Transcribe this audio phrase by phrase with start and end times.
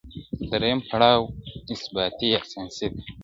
[0.51, 1.21] درېیم پړاو
[1.73, 3.01] اثباتي یا ساینسي دی.